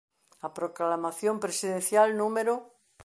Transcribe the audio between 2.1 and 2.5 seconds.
núm.